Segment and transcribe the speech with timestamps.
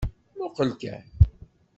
[0.37, 1.03] Muqel kan.